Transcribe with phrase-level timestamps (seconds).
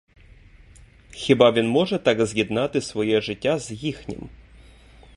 [1.11, 4.29] Хіба він може так з'єднати своє життя з їхнім?